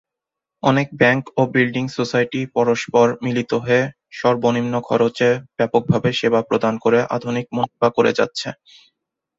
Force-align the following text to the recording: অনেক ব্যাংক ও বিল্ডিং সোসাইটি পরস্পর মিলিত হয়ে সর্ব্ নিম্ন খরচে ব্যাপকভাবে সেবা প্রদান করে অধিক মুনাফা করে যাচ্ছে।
অনেক 0.63 0.87
ব্যাংক 0.95 1.23
ও 1.37 1.51
বিল্ডিং 1.53 1.85
সোসাইটি 1.97 2.41
পরস্পর 2.55 3.05
মিলিত 3.25 3.51
হয়ে 3.63 3.83
সর্ব্ 4.19 4.43
নিম্ন 4.55 4.73
খরচে 4.87 5.29
ব্যাপকভাবে 5.57 6.09
সেবা 6.19 6.41
প্রদান 6.49 6.73
করে 6.83 6.99
অধিক 7.15 7.45
মুনাফা 7.55 7.87
করে 7.97 8.11
যাচ্ছে। 8.19 8.47